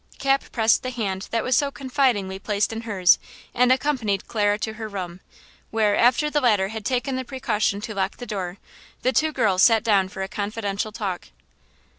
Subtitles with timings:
[0.17, 3.19] Cap pressed the hand that was so confidingly placed in hers
[3.53, 5.19] and accompanied Clara to her room,
[5.69, 8.57] where, after the latter had taken the precaution to lock the door,
[9.03, 11.27] the two girls sat down for a confidential talk.